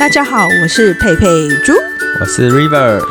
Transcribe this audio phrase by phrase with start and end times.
[0.00, 1.26] 大家好，我是佩佩
[1.62, 1.74] 猪，
[2.20, 3.04] 我是 River，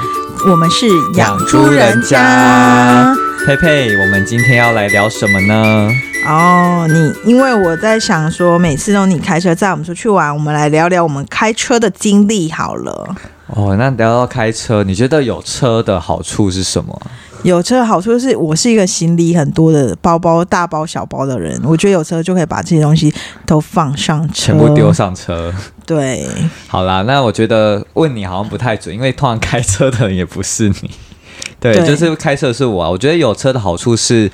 [0.50, 3.16] 我们是养猪人家。
[3.46, 5.88] 佩佩，我们今天要来聊什么呢？
[6.28, 13.16] 哦，你因为我在想说，每次都你开车载我们出去玩，我们来聊聊我们开车的经历好了。
[13.46, 17.00] 哦，那聊到开车，你觉得有车的好处是什么？
[17.44, 23.14] 有车的好处是我是一个行李很多的包包，大包小包的人，我觉得有车就可以把这些东西
[23.46, 25.54] 都放上车，全部丢上车。
[25.86, 26.28] 对，
[26.68, 30.92] 好啦，那我觉得问你好像不太准，因为通常开车的人也不是你。
[31.60, 32.90] 对，对就是开车是我啊。
[32.90, 34.30] 我觉得有车的好处是，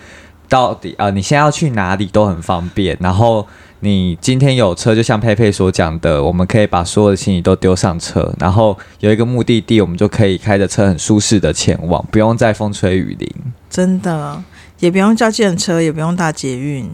[0.50, 2.98] 到底啊、呃你现在要去哪里都很方便。
[3.00, 3.48] 然后
[3.82, 13.30] 你今天有车，就像佩佩所讲的，我们可以把所有的行李都丢上车，然后有一个目的地，我们就可以开着车很舒适的前往，不用再风吹雨淋。
[13.70, 14.42] 真的
[14.80, 16.90] 也不用叫计程车，也不用搭捷运，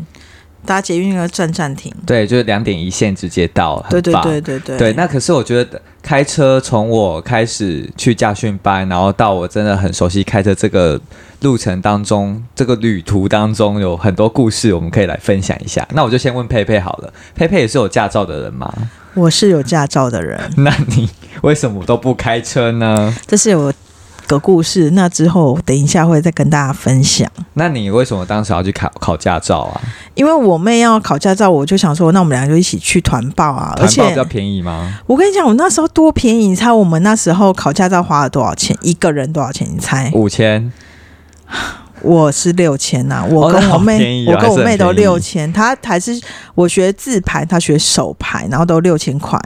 [0.66, 1.94] 搭捷运那个站站停。
[2.06, 11.00] 对，就是两点一线直接到，很对对棒对对对对，那可是我觉得开车从我开始去驾训班，然后到我真的很熟悉开车这个
[11.42, 15.88] 路程当中，这个旅途当中有很多故事，我们可以来分享一下。
[15.92, 18.72] 那我就先问佩佩好了，佩佩也是有驾照的人吗？
[19.14, 21.10] 我是有驾照的人， 那你
[21.42, 23.14] 为什么都不开车呢？
[23.28, 23.74] 这是有
[24.36, 24.92] 个故事。
[24.92, 27.30] 那之后等一下会再跟大家分享。
[27.54, 29.82] 那你为什么当时要去考考驾照啊？
[30.16, 33.76] 因为我妹要考驾照，我就想说，那我们俩就一起去团报啊。
[33.80, 34.98] 而且团报比较便宜吗？
[35.06, 38.78] 我跟你讲，我那时候多便宜，你猜我们那时候考驾照花了多少钱？
[38.82, 39.68] 一个人多少钱？
[39.72, 40.12] 你猜？
[40.14, 40.72] 五千，
[42.02, 46.20] 我是六千呐，我跟我妹，我跟我妹都六千，她还是
[46.56, 49.40] 我学自排，她学手排，然后都六千块。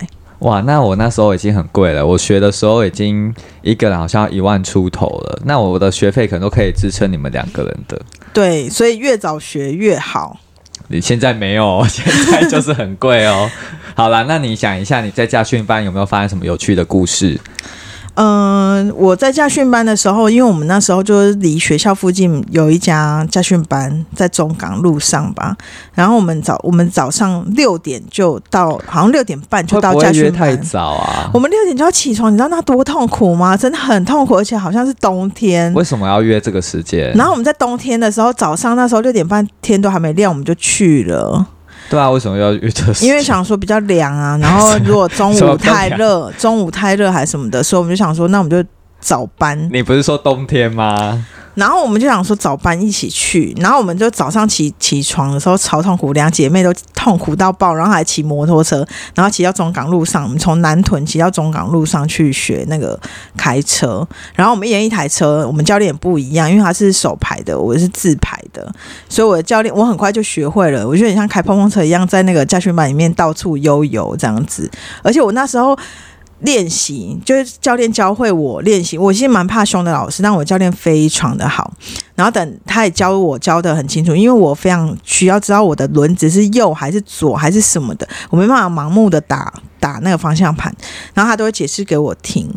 [0.45, 2.05] 哇，那我那时候已经很贵了。
[2.05, 5.39] 我学的时候已经一个人好像一万出头了。
[5.43, 7.99] 那我的学费可能都可以支撑你们两个人的。
[8.31, 10.39] 对，所以越早学越好。
[10.87, 13.49] 你现在没有， 现在就是很贵哦。
[13.95, 17.39] 好啦，那你想一下，你在家训班有没有发生什么有趣的故事？
[18.15, 25.55] 嗯、我在驾训班的时候，因为我们那时候就是离学校附近有一家驾训班，在中港路上吧。
[25.93, 30.65] 然后我们早我们早上六点就到，好像六点半就到驾训不会约太班。
[30.65, 31.29] 早啊？
[31.33, 33.55] 我们六点就要起床，你知道那多痛苦吗？
[33.57, 35.73] 真的很痛苦，而且好像是冬天。
[35.73, 37.11] 为什么要约这个时间？
[37.13, 41.45] 然后我们在冬天的时候，早上那时候六点半天都还没亮，我们就去了，
[41.89, 43.09] 对啊，为什么要约这个时间？
[43.09, 44.37] 因为想说比较凉啊。
[44.41, 48.67] 然后 如果中午太热，中午太热还是什么的，所以我们就想说，那我们就
[48.99, 49.69] 早班。
[49.71, 51.25] 你不是说冬天吗？
[51.55, 62.99] 然后我们就想说早班一起去，然后我们就早上起起床的时候超痛苦，两姐妹都痛苦到爆，然后还骑摩托车，然后骑到中港路上，我们从南屯骑到中港路上去学那个
[63.37, 68.69] 开车，然后我们一人一台车，我们教练也不一样，因为他是手排的，我是自排的，
[69.07, 74.69] 所以我的教练我很快就学会了，我觉得很像开碰碰车一样，在那个驾训班里面到处悠游这样子，
[75.01, 75.77] 而且我那时候。
[76.45, 81.73] 练习就是教练教会我练习，我其实蛮怕凶的老师，但我教练非常的好。
[82.15, 90.73] 然后等他也教我教的很清楚，因为我非常需要知道我的轮子是右还是左还是什么的，我没办法盲目的打打那个方向盘，
[91.13, 92.49] 然后他都会解释给我听。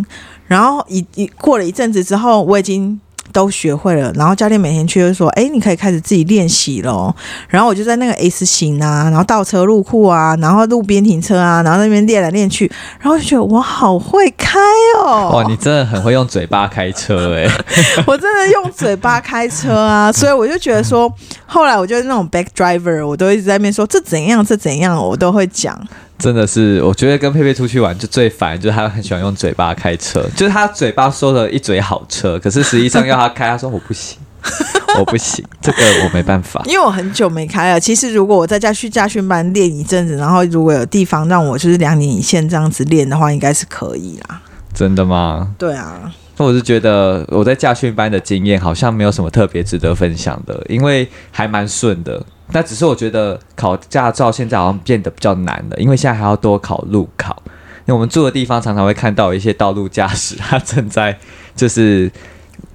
[0.46, 3.00] 然后一一过了一阵子之后，我已经
[3.32, 4.12] 都学会了。
[4.14, 7.14] 然后教练每天去就说：“哎，你可以开始自己练习喽。”
[7.48, 14.58] 然后我就在那个 S 型啊，然后倒车入库啊，然后路边停车啊，然后那边练来练去，然后就觉得我好会开
[15.02, 15.30] 哦！
[15.34, 17.46] 哇，你真的很会用嘴巴开车哎、
[18.06, 21.12] 我真的用嘴巴开车啊，所以我就觉得说，
[21.50, 25.76] 后来我就那种 back driver，我都一直在那边说这怎样，这怎样，我都会讲。
[26.18, 34.18] 真的是，我觉得跟佩佩出去玩就最烦，就是他很喜欢用嘴巴开车，就是他嘴巴说了一嘴好车，可是实际上要他开，他说我不行，
[34.98, 36.60] 我不行，这个我没办法。
[36.66, 44.40] 因为我很久没开了，其实如果我在家去驾训班练一阵子，然后如果有地方让我就是两年一线这样子练的话，应该是可以啦。
[44.74, 45.54] 真的吗？
[45.56, 52.24] 对啊，那我是觉得我在驾训班的经验好像没有什么特别值得分享的，因为还蛮顺的。
[52.52, 57.42] 那只是我觉得考驾照现在好像变得比较难了，因为现在还要多考路考。
[57.86, 61.18] 因为我们住的地方常常会看到一些道路驾驶，他正在
[61.56, 62.10] 就是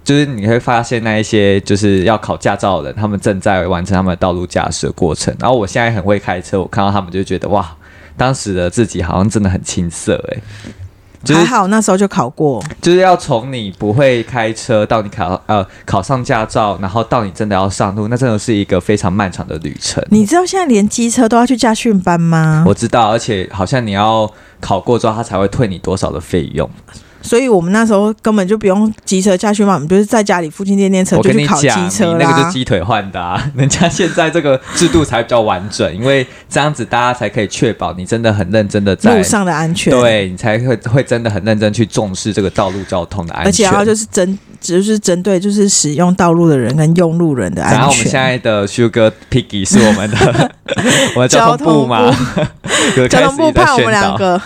[0.04, 5.33] 就是你会发现那一些就是要考驾照的人，他们正在完成他们的道路驾驶的过程。
[5.39, 7.75] 然后我现在很会开车，我看到他们就觉得哇，
[8.18, 10.42] 当时的自己好像真的很青涩诶、
[11.23, 12.63] 就是还好那时候就考过。
[12.81, 20.03] 就是要从你不会开车到你考呃考上驾照，然后到你真的要上路，那真的是一个非常漫长的旅程。
[20.09, 22.63] 你知道现在连机车都要去驾训班吗？
[22.67, 24.29] 我知道，而且好像你要
[24.59, 26.69] 考过之后，他才会退你多少的费用。
[27.23, 32.53] 所以我们那时候根本就不用机车下去嘛，我们就是在家里附近练练车，就去考机讲，车你那个啦是。
[32.53, 43.47] 鸡腿换的啊，人家现在这个制度才比较完整，因为这样子大家才可以确保你真的很认真的在路上的安全，，对你才会会真的很认真去重视这个道路交通的安全。
[43.47, 47.79] 而且然后就是针，就是针对就是使用道路的人跟用路人的安全。
[47.79, 50.51] 然后我们现在的 Sugar Piggy 是我们的
[51.15, 52.15] 我们交通部嘛，
[53.09, 53.89] 交通部 派我们。
[53.89, 54.41] 两个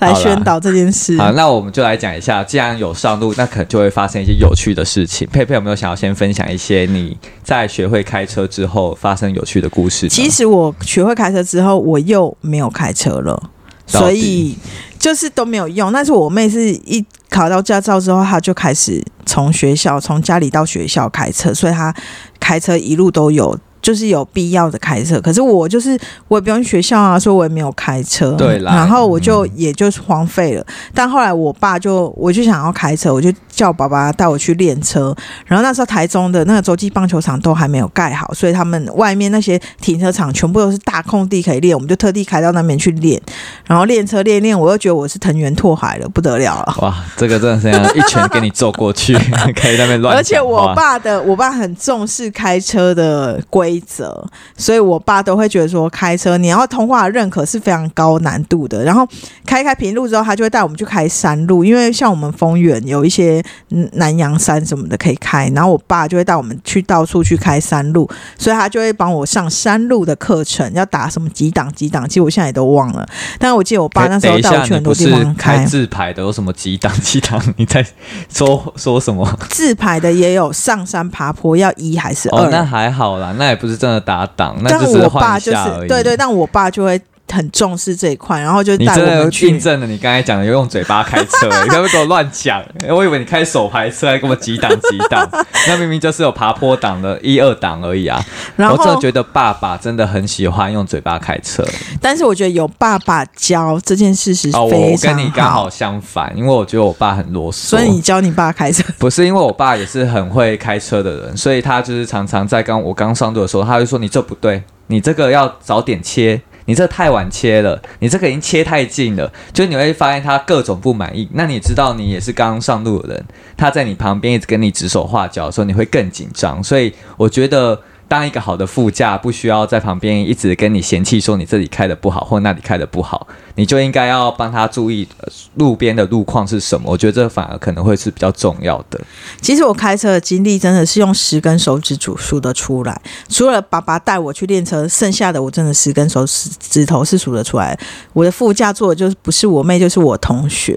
[0.00, 1.16] 来宣导这件事。
[1.18, 5.28] 好，那我们就来讲一下，既然有上路，那可能就会发生一些有趣的事情。
[5.30, 10.08] 佩佩有没有想要先分享一些你在学会开车之后发生有趣的故事？
[10.08, 13.50] 其实我学会开车之后，我又没有开车了，
[13.86, 14.56] 所以
[14.98, 15.92] 就是都没有用。
[15.92, 21.94] 但是我妹是一考到驾照之后，她就开始从学校从家里到学校开车，所以她
[22.38, 23.58] 开车一路都有。
[23.82, 25.98] 就是有必要的开车，可是我就是
[26.28, 28.32] 我也不用去学校啊，所以我也没有开车。
[28.32, 30.64] 对啦然后我就嗯也就是荒废了。
[30.94, 35.14] 但后来我爸就我就想要开车，我就叫爸爸带我去练车。
[35.46, 43.20] 然后那时候台中的那个洲际棒球场都还没有盖好，所以他们外面那些停车场全部都是大空地可以练，我们就特地开到那边去练。
[43.66, 46.74] 然后练车练练，我又觉得我是藤原拓海了，不得了了。
[46.82, 49.14] 哇，这个真的是要一拳给你揍过去，
[49.54, 50.16] 可以那边乱。
[50.16, 54.26] 而且我爸的我爸很重视开车的规则，
[54.56, 58.82] 所以我爸都会觉得说开车你要通话认可是非常高难度的。
[58.82, 59.06] 然后
[59.44, 68.08] 开开平路之后，他就会带我们去开山路，因为像我们丰原有一些嗯南洋山什么的可以开，然后我爸就会带我们去到处去开山路，
[68.38, 73.06] 所以他就会帮我上山路的课程，要打什么几档几档，其实我现在也都忘了，
[73.38, 75.58] 但我记得我爸那时候带我等一下，去很多地方开。
[75.58, 77.40] 开自排的有什么几档几档？
[77.56, 77.84] 你在
[78.32, 79.38] 说说什么？
[79.48, 85.82] 自排的也有上山爬坡要一还是二、哦，那还好啦，那也不是真的打档，那只是我爸就换一下而已。
[85.82, 89.60] 是对对，但我爸就会很重视这一块，然后就带你真的我们去印。
[89.60, 92.62] 证了你刚才讲的用嘴巴开车、欸，你可 不可以给我乱讲？
[92.88, 95.28] 我以为你开手排车还跟我几档几档，
[95.68, 98.24] 那明明就是有爬坡档的一二档而已啊！
[98.56, 101.62] 然我真的后，觉得爸爸真的很喜欢用嘴巴开车
[102.00, 121.28] 但是我觉得有爸爸教这件事是哦，我非常我跟你刚好相反，因为我觉得我爸很啰嗦，所以你教你爸开车， 不是因为我爸也是很会开车的人，所以他就是常常在刚我刚上路的时候，他就说你这不对，你这个要早点切，你这太晚切了，你这个已经切太近了，就你会发现他各种不满意。
[121.32, 123.24] 那你知道你也是刚上路的人，
[123.56, 126.62] 他在你旁边一直跟你指手画脚的时候，你会更紧张。
[126.62, 127.80] 所以我觉得。
[128.10, 133.24] 当一个好的副驾，不需要在旁边一直跟你嫌弃说你这里开的不好或那里开的不好，
[133.54, 135.06] 你就应该要帮他注意、
[135.54, 136.90] 路边的路况是什么。
[136.90, 139.00] 我觉得这反而可能会是比较重要的。
[139.40, 147.78] 其实我开车的经历真的是用十根手指数数得出来，除了爸爸带我去练车，剩下的我真的十根手指指头是数得出来。
[148.12, 150.76] 我的副驾坐的就是不是我妹就是我同学，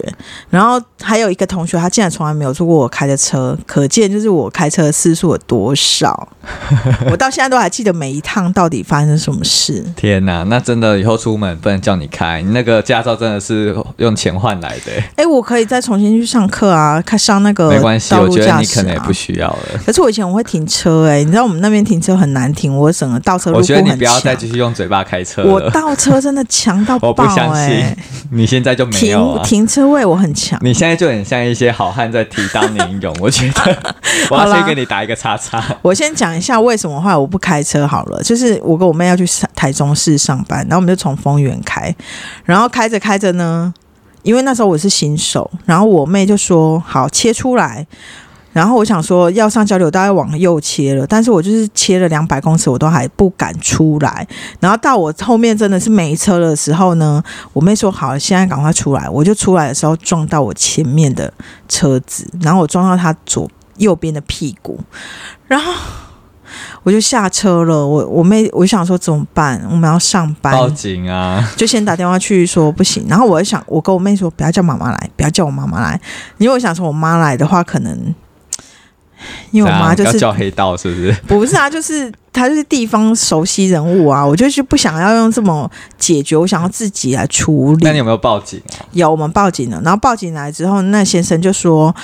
[0.52, 6.30] 然后还有一个同学他竟然从来没有坐过我开的车，可见就是我开车的次数有多少。
[7.10, 9.84] 我到现在都还记得每一趟到底发生什么事。
[9.96, 19.14] 天呐，那真的以后出门不能叫你开，你那个驾照真的是用钱换来的欸，哎，我可以再重新去上课啊，开上那个没关系，我觉得你可能也不。
[19.14, 19.60] 需要了。
[19.86, 29.44] 可是我以前我会停车哎、你知道我们那边停车很难停，我整个倒车入我觉得你不要再继续用嘴巴开车我，倒车真的强到我不爆相哎、信，你现在就没有停啊。
[29.46, 30.60] 停车位我很强。
[30.64, 33.94] 你现在就很像一些好汉在提当年勇，我觉得
[34.32, 35.64] 我要先给你打一个叉叉。
[35.84, 39.26] 我先讲一下为什么后我不开车好了，就是我跟我妹要去
[39.56, 41.94] 台中市上班，然后我们就从丰原开，
[42.44, 43.74] 然后开着开着呢，
[44.24, 47.86] 因为那时候我是新手，然后我妹就说好切出来。
[48.52, 54.28] 然后我想说要上交流道要往右切了，但是我就是切了两百公尺，我都还不敢出来。
[54.60, 59.10] 然后到我后面真的是没车的时候呢，我妹说好，现在赶快出来。
[59.10, 61.34] 我就出来的时候撞到我前面的
[61.68, 64.80] 车子，然后我撞到他左右边的屁股，
[65.48, 65.74] 然后
[66.84, 67.86] 我就下车了。
[67.86, 69.62] 我我妹我想说怎么办？
[69.70, 71.52] 我们要上班，报警啊！
[71.58, 73.06] 就先打电话去说不行。
[73.08, 76.00] 然后我就想，我跟我妹说不要叫妈妈来，不要叫我妈妈来，
[76.38, 78.14] 因为我想说我妈来的话，可能
[79.52, 81.16] 因为我妈就是叫黑道是不是？
[81.26, 87.92] 不是啊，就是她就是地方熟悉人物啊，我就是不想要用这么解决，我想要自己来处理那。
[87.92, 88.84] 你有没有报警啊？
[88.92, 91.96] 有我们报警了，然后报警来之后，那先生就说：“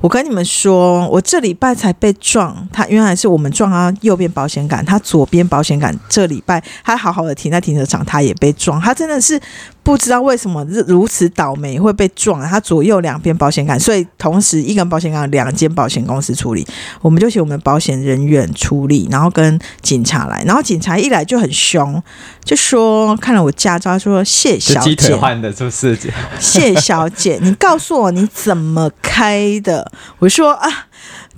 [0.00, 9.40] 我跟你们说，我这礼拜才被撞，他原来是我们撞他右边保险杆，他左边保险杆这礼拜还好好的停在停车场，他也被撞，他真的是
[9.86, 16.66] 不知道为什么如如此倒霉会被撞，他左右两边保险杆，所以同时一根保险杆两间保险公司处理，
[17.00, 22.02] 我们就请我们保险人员处理，然后跟警察来，然后警察一来就很凶，
[22.42, 25.96] 就说看了我驾照，说谢小是鸡腿姐，换的，是不是？
[26.40, 29.92] 谢小姐，你告诉我你怎么开的？
[30.18, 30.85] 我说啊，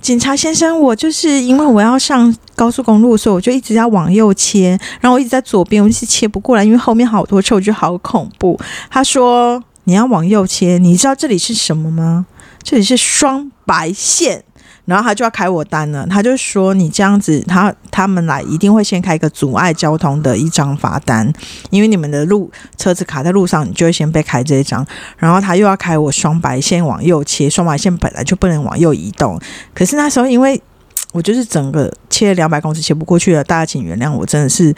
[0.01, 8.59] 警察先生，我就是因为我要上高速公路，所以我就一直要往右切，然后我一直在左边，我就是切不过来，因为后面好多车，我觉得好恐怖。
[8.89, 12.25] 他说你要往右切，你知道这里是什么吗？
[12.63, 14.43] 这里是双白线。
[14.89, 21.31] 然后他就要开我单了，他就说你这样子，他他们来一定会先开一个阻碍交通的一张罚单，
[21.69, 24.83] 因为你们的路车子卡在路上，你就会先被开这一张。
[25.17, 29.39] 然后他又要开我双白线往右切，双白线本来就不能往右移动，
[29.75, 30.59] 可是那时候因为
[31.11, 34.73] 我就是整个切了两百公尺切不过去了，大家请原谅我，真的是，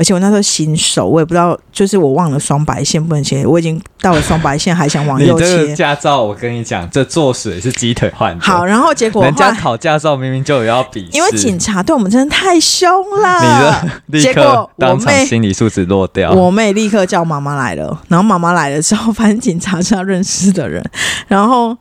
[0.00, 5.76] 而且我那时候新手，我也不知道，就是我忘了双白线不能切，我已经到了双白线还想往右你这个切。
[5.76, 8.42] 驾照，我跟你讲，这做水是鸡腿换的。
[8.42, 16.32] 好，，然后结果人家考驾照明明就有要比，因为警察对我们真的太凶你了的，结果当场我妹心理素质落掉。
[16.32, 20.82] 我妹立刻叫妈妈来了，然后妈妈来了之后，反正警察是她认识的人，
[21.28, 21.76] 然后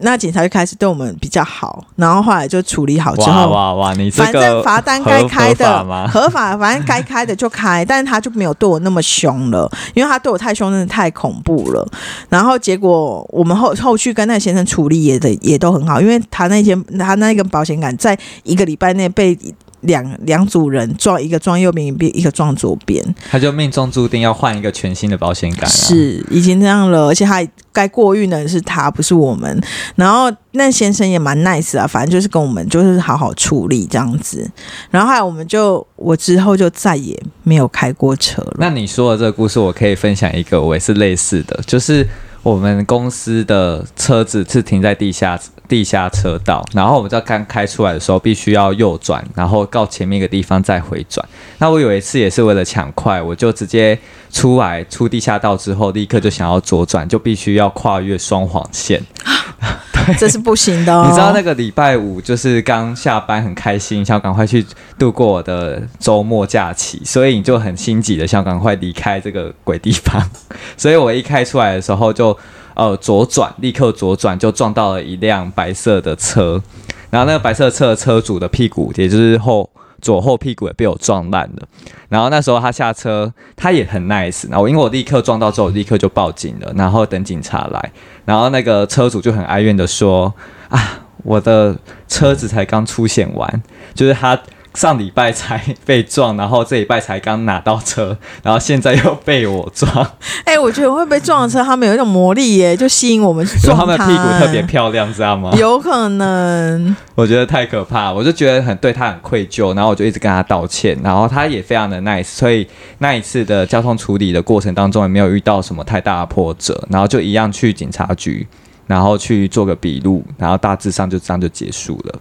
[0.00, 3.50] 那警察就开始对我们比较好，然后后来就处理好之后。
[3.50, 3.94] 哇哇！
[3.94, 6.08] 你这反个正罚单该开合的合法吗？
[6.08, 11.86] 合法，反正该开的就开，但是他就没有对我那么凶了，因为他对我太凶，真的太恐怖了。
[12.28, 19.38] 然后结果我们后后续跟那个先生处理也的也都很好，因为他那天他那个保险杆在一个礼拜内被
[19.84, 21.86] 两两组人撞，一个撞右边
[22.16, 29.62] 一个撞左边，他就命中注定要换一个全新的保险杆、啊。，是已经这样了，而且他该过运的是他，不是我们。
[29.96, 34.50] 然后那先生也蛮 nice 啊，反正就是跟我们就是好好处理这样子。
[34.90, 38.56] 然后后来我们就我之后就再也没有开过车了。
[38.58, 42.06] 那你说的这个故事，我可以分享一个，我也是类似的，就是
[42.44, 51.26] 我们公司的车子是停在地下地下车道，然后我们在刚开出来的时候，必须要右转，然后到前面一个地方再回转。
[51.56, 53.98] 那我有一次也是为了抢快，我就直接
[54.30, 59.02] 出来出地下道之后，立刻就想要左转，就必须要跨越双黄线。
[60.18, 61.06] 这是不行的、哦。
[61.06, 64.64] 你知道那个礼拜五就是刚下班，很开心，想赶快去
[64.98, 70.22] 度过我的周末假期，所以你就很心急的想赶快离开这个鬼地方。
[70.76, 72.36] 所以我一开出来的时候就
[72.74, 76.62] 呃左转，立刻左转就撞到了一辆白色的车，
[77.10, 79.68] 然后那个白色车车主的屁股，也就是后
[80.00, 81.66] 左后屁股也被我撞烂了。
[82.08, 84.48] 然后那时候他下车，他也很 nice。
[84.48, 87.92] 然后因为我立刻撞到之后，立刻就报警了，然后等警察来。
[88.24, 90.32] 然后那个车主就很哀怨的说
[90.70, 91.76] ：“啊，我的
[92.08, 93.62] 车子才刚出现完，
[93.94, 94.38] 就是他
[94.74, 100.06] 上礼拜才被撞，然后这礼拜才刚拿到车，然后现在又被我撞。
[100.44, 105.52] 哎、我觉得会被撞的车，他们有一种魔力耶，就吸引我们去撞 说他们的屁股特别哎漂亮，知道吗？
[105.56, 106.96] 有可能。
[107.14, 112.66] 我觉得太可怕，我就觉得很对他很愧疚，然后我就一直跟他道歉，然后他也非常的 nice，所以
[112.98, 118.44] 那一次的交通处理的过程当中也没有遇到什么太大的波折，然后就一样去警察局，
[118.88, 122.14] 然后去做个笔录，然后大致上就这样就结束了。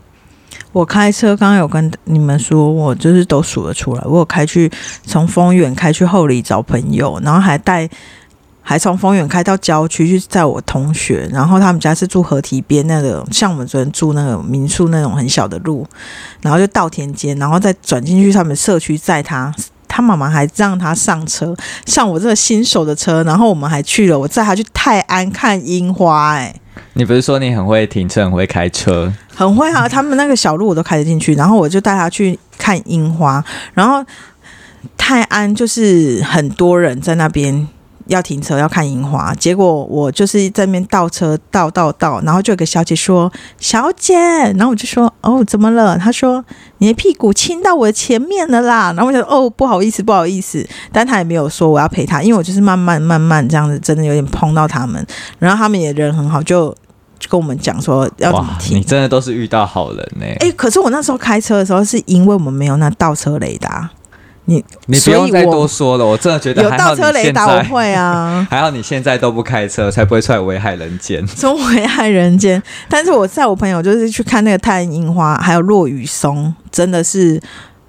[0.71, 4.01] 我开车刚刚有跟你们说，我就是都数得出来。
[4.05, 4.71] 我有开去
[5.05, 7.89] 从丰原开去后里找朋友，然后还带
[8.61, 15.85] 还从丰原开到郊区去载我同学，然后他们家是住河堤边那个，像我们昨天住那个民宿那种很小的路，
[16.41, 19.53] 然后就稻田间，然后再转进去他们社区载他。
[19.95, 21.55] 他妈妈还让他上车，
[21.85, 26.55] 上我这个新手的车，然后我们还去了，我载他去泰安看樱花、哎，
[26.93, 29.11] 你不是说你很会停车，很会开车？
[29.35, 34.03] 很会啊，他们那个小路我都开得进去，然后我就带他去看樱花，然后
[34.97, 37.67] 泰安就是很多人在那边
[38.07, 44.15] 要停车要看樱花，结果我就是在那边倒车倒倒倒，然后就有个小姐说：“小姐。”
[44.57, 46.43] 然后我就说：“哦，怎么了？”她说
[46.79, 55.05] ：“你的屁股亲到我的前面了啦。”然后我就说：“哦，不好意思，不好意思。”但她也没有说我要陪她，因为我就是慢慢慢慢这样子，真的有点碰到他们，
[55.39, 56.69] 然后他们也人很好，就
[57.19, 58.83] 就跟我们讲说要怎么哇，停你。
[58.83, 63.89] 真的都是遇到好人呢、哎、可是我那时候开车的时候，是因为我们没有那倒车雷达，
[64.45, 71.25] 你你不用再多说了，我真的觉得有倒车雷达我会啊， 还好你现在都不开车，才不会出来危害人间。
[71.27, 72.61] 从危害人间。
[72.89, 77.41] 但是我在我朋友就是去看那个太阳樱花，还有落雨松，真的是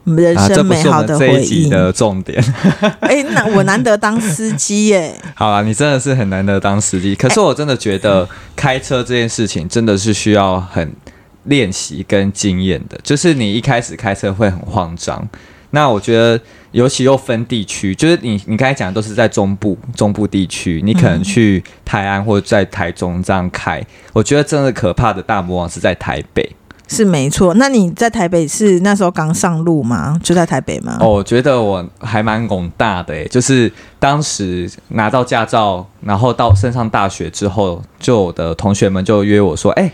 [0.04, 1.68] 人生美好的回忆。
[1.68, 2.40] 的重点。
[3.00, 7.16] 哎、那我难得当司机耶，好啦，你真的是很难得当司机。
[7.16, 10.94] 可是我真的觉得开车这件事情真的是需要很
[11.44, 12.96] 练习跟经验的。
[13.02, 15.26] 就是你一开始开车会很慌张，
[15.74, 16.40] 那我觉得
[16.70, 26.48] 尤其又分地区，就是你你刚才讲的都是在中部中部地区，你可能去台安或者在台中这样开，我觉得真的可怕的大魔王是在台北。
[26.86, 27.54] 是没错。
[27.54, 30.20] 那你在台北是那时候刚上路吗？
[30.22, 30.98] 就在台北吗？
[31.00, 39.90] 哦，我觉得我还蛮拱大的诶，就是当时拿到驾照，然后到升上大学之后，就我的同学们就约我说，哎、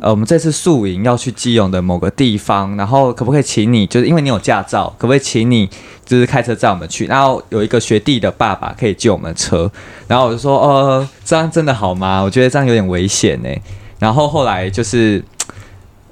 [0.00, 5.68] 呃，我们这次宿营要去基隆的某个地方，然后可不可以请你，就是因为你有驾照，可不可以请你
[6.04, 7.06] 就是开车载我们去？
[7.06, 9.70] 然后有一个学弟的爸爸可以借我们车，
[10.06, 12.20] 然后我就说，呃，这样真的好吗？
[12.22, 13.48] 我觉得这样有点危险呢。
[13.98, 15.22] 然后后来就是。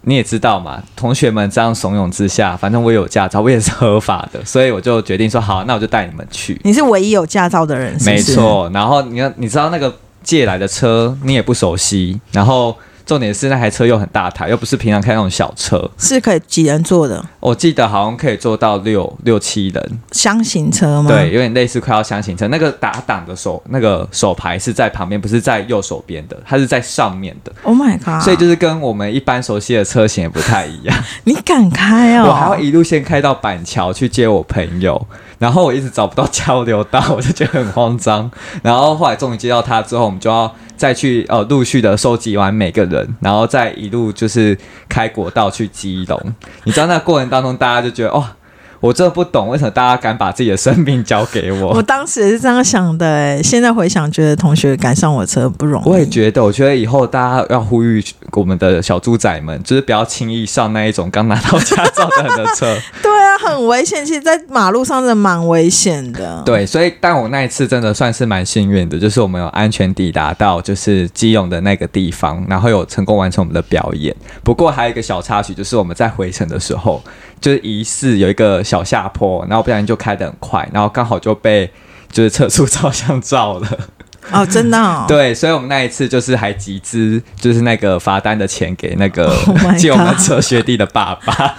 [0.03, 6.59] 你也知道嘛，同学们这样怂恿之下，反正我有驾照，我也是合法的，所以我就决定说好，那我就带你们去。
[6.65, 12.75] 你是唯一有驾照的人，是是，没错，然后你要你知道那个借来的车你也不熟悉，然后
[13.09, 21.11] 重点是那台车又很大台，又不是平常开那种小车，是可以几人坐的我记得好像可以坐到六六七人，箱型车吗？
[21.11, 22.47] 对，，有点类似快要箱型车。
[22.49, 28.23] 那个打档的手那个手牌是在旁边，不是在右手边的，它是在上面的，Oh my god！
[28.23, 30.95] 所以就是跟我们一般熟悉的车型也不太一样。
[31.25, 32.27] 你敢开哦？
[32.29, 35.07] 我还要一路先开到板桥去接我朋友，
[35.39, 38.31] 然后我一直找不到交流道， 我就觉得很慌张。
[38.63, 44.57] 然后后来终于接到他之后，我们就要再去呃陆续的收集完每个人，然后再一路就是
[44.89, 46.35] 开国道去基隆。
[46.65, 48.35] 你知道那过程当中，大家就觉得哇。
[48.81, 51.73] 我真的不懂为什么大家敢把自己的生命交给我。
[51.77, 55.89] 我当时也是这样想的，哎，现在回想，觉得同学赶上我车不容易。
[55.89, 62.77] 我也觉得，我觉得以后大家要呼吁我们的小猪仔们，就是不要轻易上那一种刚拿到驾照的人的车。
[63.03, 64.05] 对啊，很危险。
[64.07, 74.15] 其实，在马路上真的蛮危险的。，对，所以但我那一次真的算是蛮幸运的，就是我们有安全抵达到就是基隆的那个地方，然后有成功完成我们的表演。
[74.45, 77.03] 不过还有一个小插曲，就是我们在回程的时候，
[77.41, 81.71] 就是疑似有一个小下坡，然后不小心就开得很快，然后刚好就被
[82.11, 83.69] 就是测速照相照了。
[84.31, 91.55] 哦，真的、哦。，对，所以我们那一次就是还集资，就是那个罚单的钱给那个 Oh 借我们车学弟的爸爸。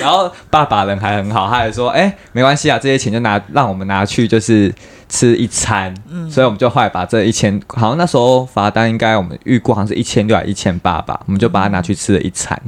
[0.00, 4.72] 然后爸爸人还很好，他还说：“哎、没关系啊，这些钱就拿让我们拿去就是
[5.08, 12.60] 吃一餐。”嗯，所以我们就后来把这一千，好像那时候罚单应该我们预估好像是一千六还一千八吧，我们就把它拿去吃了一餐。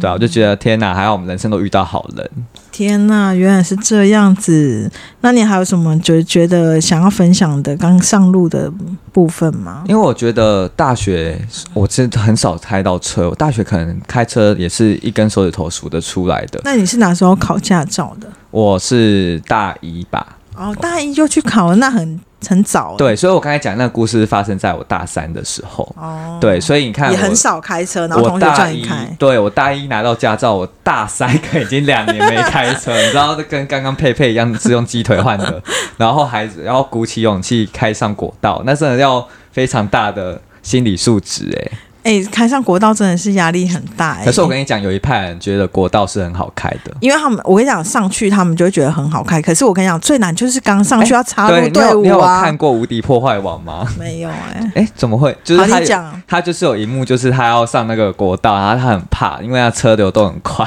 [0.00, 2.30] 对啊，我就觉得天哪，还好我们人生都遇到好人。
[2.70, 4.90] 天呐，原来是这样子。
[5.20, 8.72] 那你还有什么觉觉得想要分享的刚上路的
[9.12, 9.82] 部分吗？
[9.88, 11.40] 因为我觉得大学
[11.74, 16.60] 我真的很少开到车，我大学可能开车也是一根手指头数得出来的。
[16.62, 18.28] 那你是哪时候考驾照的？
[18.50, 35.62] 我是大一吧，哦，大一就去考了，那很很早。，对，所以我刚才讲那个故事发生在我大三的时候，哦，对，所以你看我也很少开车，然后我同学叫大一你开。，对我大一拿到驾照，我大三可已经两年没开车，你知道， 跟刚刚佩佩一样是用鸡腿换的，
[35.96, 41.78] 然后还然后鼓起勇气开上国道，那真的要非常大的心理素质哎。
[42.04, 46.92] 哎、开上国道真的是压力很大、哎可是我跟你讲，有一派人觉得国道是很好开的。
[47.00, 49.42] 因为他们，我跟你讲，上去他们就会觉得很好开。
[49.42, 52.42] 可是我跟你讲，最难就是刚上去要插对，入你有你有啊。
[52.42, 53.86] 看过《无敌破坏王》吗？
[53.98, 55.36] 没有哎、 哎，怎么会？
[55.44, 56.22] 就是，他讲。
[56.26, 60.66] 他就是有一幕，就是他要上那个国道，然后他很怕，因为他车流都很快，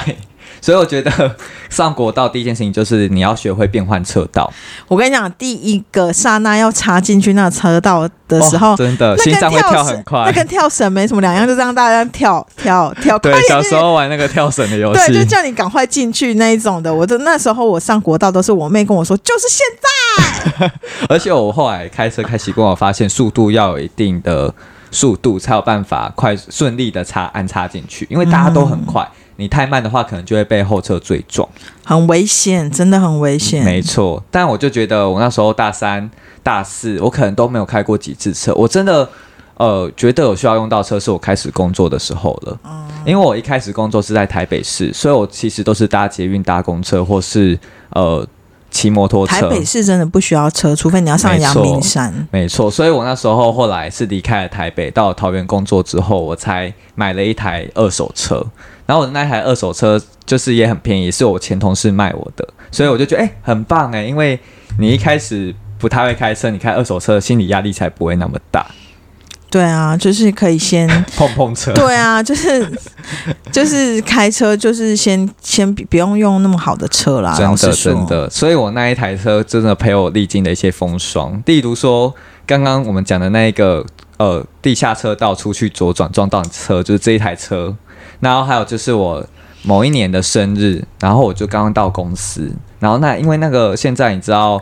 [0.62, 1.36] 所以我觉得
[1.68, 4.50] 上国道第一件事情就是你要学会变换车道
[4.88, 10.22] 我跟你讲，第一个刹那要插进去那个车道的时候，哦真的心脏会跳很快。
[10.24, 16.94] 那跟跳绳没什么两样，就这样大家跳跳跳，对，小时候玩那个跳绳的游戏对，就，叫你赶快进去那一种的。
[16.94, 20.70] 我的那时候我上国道都是我妹跟我说，就是现在。
[21.08, 24.52] 而且我后来开车开习惯，我发现速度要有一定的
[24.90, 31.48] 速度才有办法快顺利的插安插进去，因为大家都很快，你太慢的话可能就会被后车追撞。
[31.84, 33.64] 很危险，真的很危险。
[33.64, 36.10] 没错，但我就觉得我那时候大三、
[36.42, 38.52] 大四，我可能都没有开过几次车。
[38.54, 39.08] 我真的
[39.56, 42.58] 呃觉得有需要用到车，是我开始工作的时候了。
[43.04, 47.58] 因为我一开始工作是在台北市，所以我其实都是搭捷运、搭公车或是
[47.90, 48.24] 呃
[48.70, 49.34] 骑摩托车。
[49.34, 52.28] 台北市真的不需要车，除非你要上阳明山。
[52.30, 58.46] 没错，所以我那时候后来是离开了台北，到了桃园工作之后，我才买了一台二手车。
[58.86, 64.38] 然后我的那台二手车就是也很便宜，是我前同事卖我的，所以我就觉得哎、很棒哎、因为
[64.78, 68.66] 你一开始不太会开车，你开二手车心理压力才不会那么大。
[69.50, 72.66] 对啊，就是可以先 碰碰车，对啊，就是
[73.50, 77.36] 就是开车，就是先先不不用用那么好的车啦。
[77.36, 81.42] 真的真，的，所以我那一台车真的陪我历经了一些风霜。
[81.44, 82.14] 例如说，
[82.46, 83.84] 刚刚我们讲的那一个
[84.16, 87.76] 呃地下车道出去左转撞到你车，就是这一台车。
[88.22, 89.22] 然后还有就是我
[89.62, 94.58] 某一年的生日，然后我就刚刚到公司，然后那因为那个现在你知道，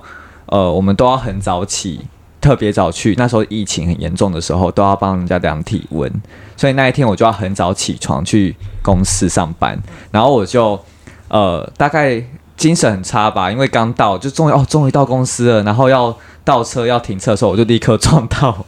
[0.47, 2.01] 呃，我们都要很早起。
[2.41, 6.11] 特别早去，那时候疫情很严重的时候，都要帮人家量体温，
[6.57, 9.79] 所以那一天我就要很早起床去公司上班，
[10.11, 10.81] 然后我就
[11.29, 12.25] 呃大概
[12.57, 18.65] 精神很差吧，因为刚到就终于哦终于到公司了，然后要倒车要停车的时候，我就立刻撞到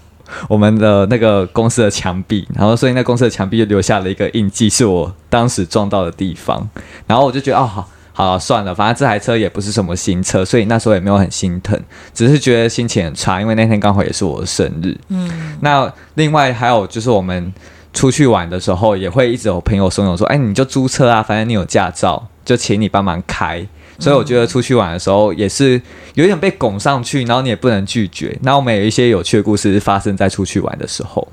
[0.48, 6.68] 我们的那个公司的墙壁，然后所以那公司的墙壁就留下了一个印记，是我当时撞到的地方，
[7.06, 7.88] 然后我就觉得哦好。
[8.14, 11.80] 好了，算了，反正这台车也不是什么新车，所以那时候也没有很心疼，
[12.12, 14.94] 只是觉得心情很差，因为那天刚好也是我的生日。
[15.08, 17.50] 嗯，那另外还有就是我们
[17.94, 23.66] 出去玩的时候，也会一直有朋友怂恿说：“哎，你就租车啊，反正你有驾照，就请你帮忙开。”
[23.98, 25.80] 所以我觉得出去玩的时候也是
[26.14, 28.36] 有点被拱上去，然后你也不能拒绝。
[28.42, 31.26] 那我们有一些有趣的故事发生在出去玩的时候。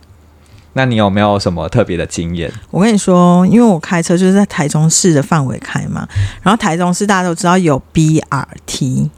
[0.73, 2.51] 那你有没有什么特别的经验？
[2.69, 6.07] 我跟你说，因为我开车就是在台中市的范围开嘛，
[6.43, 9.09] 然后台中市大家都知道有 BRT，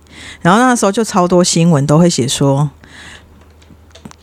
[0.42, 2.70] 然后那时候就超多新闻都会写说。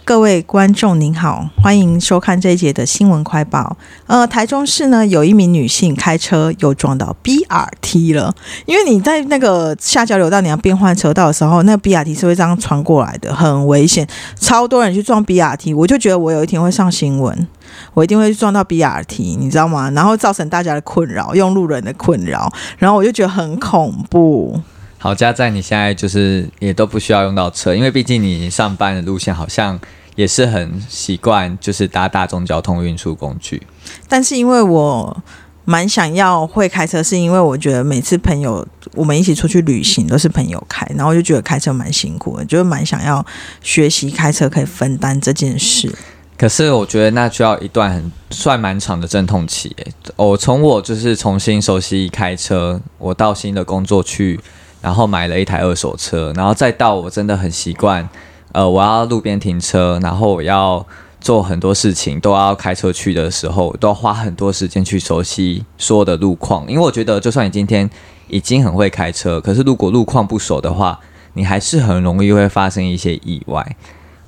[0.08, 3.76] 各位观众您好，欢迎收看这一节的新闻快报。
[4.06, 14.08] 呃，台中市呢有一名女性开车又撞到 BRT 了，因为你在那个下交流道你要变换车道的时候，那 BRT 是会这样穿过来的，很危险，
[14.40, 15.76] 超多人去撞 BRT。
[15.76, 17.46] 我就觉得我有一天会上新闻，
[17.92, 19.90] 我一定会撞到 BRT，你知道吗？
[19.90, 24.58] 然后造成大家的困扰，用路人的困扰，然后我就觉得很恐怖。
[24.98, 29.80] 好加在你现在就是也都不需要用到车，因为毕竟你上班的路线好像。
[30.18, 33.62] 也是很习惯，就是搭大众交通运输工具。
[34.08, 35.16] 但是因为我
[35.64, 43.24] 蛮想要会开车，是因为我觉得每次朋友我们一起出去旅行都是朋友开，然后我就觉得开车蛮辛苦的，就蛮想要
[43.62, 45.88] 学习开车，可以分担这件事。
[46.36, 49.76] 可是我觉得那需要一段很算蛮长的阵痛期。
[50.16, 54.40] 我从我就是重新熟悉开车，我到新的工作去，
[54.80, 58.08] 然后买了一台二手车，然后再到我真的很习惯。
[58.52, 60.84] 呃，我要路边停车，然后我要
[61.20, 66.66] 做很多事情，都要开车去的时候，都要花很多时间去熟悉所有的路况。
[66.66, 67.88] 因为我觉得，就算你今天
[68.28, 70.98] 已经很会开车，可是如果路况不熟的话，
[71.34, 73.76] 你还是很容易会发生一些意外。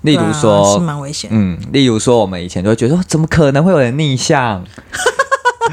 [0.03, 1.31] 例如说，是蛮危险。
[1.33, 4.65] 嗯，例如说，我们以前都会觉得，怎么可能会有人逆向？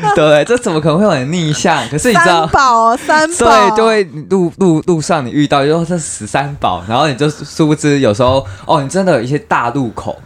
[0.15, 1.87] 对，这怎么可能会有人逆向？
[1.89, 3.35] 可是你知道，三宝三宝，
[3.69, 10.17] 对，就会路路路上你遇到，就说这十三宝，然后你就殊不知有时候哦，你真的有一些大路口，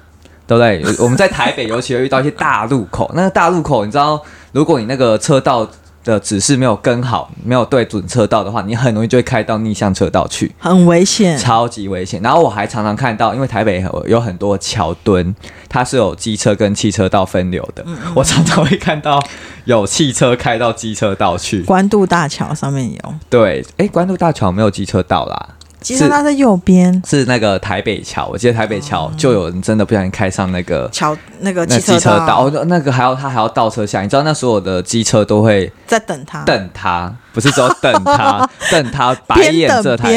[0.47, 0.95] 对不对？
[1.03, 5.67] 我们在台北尤其会遇到一些大路口，那个大路口，你知道，如果你那个车道。
[6.03, 12.21] 的指示没有跟好，没有对准车道的话，你很容易就会开到逆向车道去，很危险，超级危险。
[12.21, 15.35] 然后我还常常看到，因为台北有很多桥墩，
[15.69, 17.85] 它是有机车跟汽车道分流的，
[18.15, 19.23] 我常常会看到
[19.65, 21.61] 有汽车开到机车道去。
[21.63, 25.49] 关渡大桥上面有，对，哎，关渡大桥没有机车道啦。
[25.81, 28.27] 其实它在右边，是那个台北桥。
[28.27, 34.01] 我记得台北桥就有人真的不小心开上那个桥，那个机车道，那个还要他还要倒车下。
[34.01, 37.13] 你知道那所有的机车都会在等他，等他。
[37.33, 40.11] 不是说等他，等他白眼这台，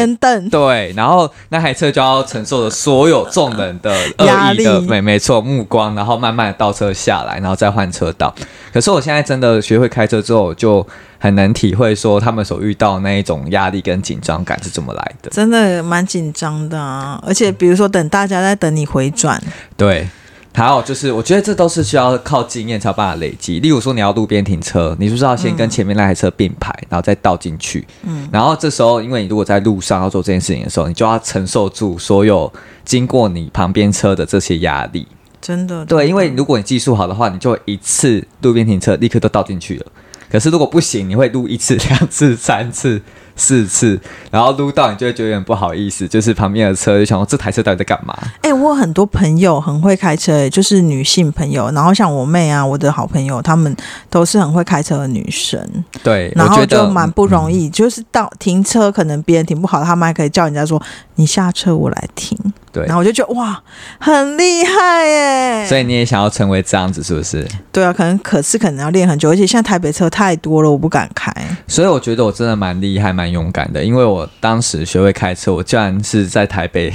[0.50, 8.34] 对，然后那台车就要承受着所有众人的恶意的，没没错，目光，然后慢慢的倒车下来，然后再换车道。
[8.72, 10.84] 可是我现在真的学会开车之后，就
[11.18, 17.22] 很能体会说他们所遇到那一种压力跟紧张感是怎么来的，真的蛮紧张的啊！
[17.24, 19.40] 而且比如说等大家在等你回转，
[19.76, 20.08] 对。
[20.56, 23.58] 还有就是，我觉得这都是需要靠经验才有办法累积。
[23.58, 27.84] 例如说，你要路边停车，你是不是要先跟前面那台车并排，然后再倒进去？
[28.04, 32.50] 嗯，然后这时候，因为你如果在路上要做这件事情的时候，你就要承受住所有
[32.84, 35.06] 经过你旁边车的这些压力。
[35.40, 39.86] 真的，对，因为如果你技术好的话，你就一次路边停车立刻都倒进去了。
[40.30, 43.02] 可是如果不行，你会录一次、两次、三次。
[43.36, 48.16] 四次，然后撸到你就会觉得有点不好意思，就是旁边的车就想说这台车到底在干嘛？
[48.42, 53.74] 哎，我有很多朋友很会开车，就是女性朋友，然后像我妹啊，我的好朋友，她们
[54.08, 55.60] 都是很会开车的女生。
[56.02, 60.80] 对，然后就蛮不容易，就是到停车可能别人停不好，他们还可以叫人家说
[61.16, 62.38] 你下车我来停。
[62.72, 63.62] 对，然后我就觉得哇，
[64.00, 65.66] 很厉害耶！
[65.68, 67.46] 所以你也想要成为这样子，是不是？
[67.70, 71.32] 对啊，可能可是可能要练很久，而且现在台北车太多了，我不敢开。
[71.68, 76.92] 所以我觉得我真的蛮厉害、蛮勇敢的，因为我当时学会开车，我居然是在台北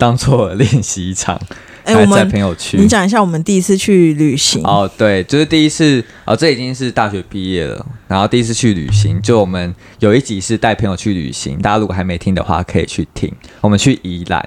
[0.00, 1.38] 当做练习场，
[1.84, 2.78] 哎、我们朋友去。
[2.78, 4.62] 你讲一下我们第一次去旅行。
[4.64, 13.30] 哦，对，就是第一次哦，这已经是大学毕业了，然后第一次去旅行，就我们有一集是带朋友去旅行，大家如果还没听的话，可以去听。
[13.60, 14.42] 我们去宜兰，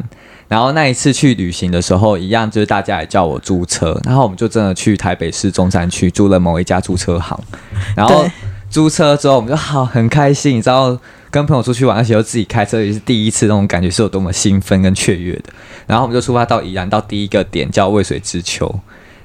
[0.47, 7.39] 然后那一次去旅行的时候，一样就是大家也叫我租车，然后我们就真的去台北市中山区租了某一家租车行，
[7.95, 8.25] 然后
[8.71, 10.99] 租车之后，我们就好很开心，你知道。
[11.33, 15.45] 跟朋友出去玩，而且又自己开车，也是第一次，那种感觉是有多么兴奋跟雀跃的。
[15.87, 18.71] 然后我们就出发到宜兰，到第一个点叫渭水之丘。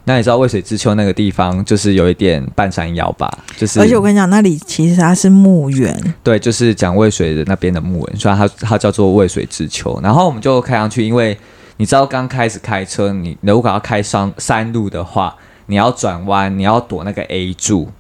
[0.05, 3.31] 那你知道渭水之丘那个地方就是有一点半山腰吧？
[3.59, 10.01] 就是而且我跟你讲，那里其实它是墓园，对，就是讲渭水的那边的墓园，所以它它叫做渭水之丘。
[10.03, 11.37] 然后我们就开上去，因为
[11.77, 17.91] 你知道刚开始开车，你如果要开山山路的话，你要转弯，你要躲那个 A 柱。